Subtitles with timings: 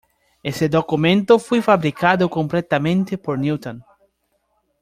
[0.41, 3.83] Ese documento fue fabricado completamente por Newton.